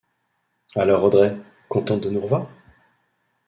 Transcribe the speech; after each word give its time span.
Alors 0.75 1.03
Audrey, 1.03 1.37
contente 1.69 2.01
de 2.01 2.09
nous 2.09 2.21
revoir? 2.21 2.49